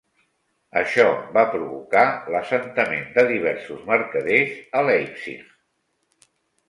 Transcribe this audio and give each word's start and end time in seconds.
Això 0.79 1.03
va 1.35 1.43
provocar 1.51 2.05
l'assentament 2.35 3.05
de 3.19 3.27
diversos 3.35 3.87
mercaders 3.93 4.57
a 4.81 4.85
Leipzig. 4.89 5.49